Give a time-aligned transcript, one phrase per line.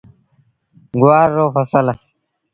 [0.99, 1.87] گُوآر رو ڦسل۔